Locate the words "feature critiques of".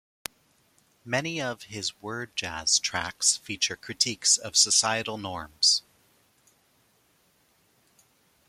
3.37-4.57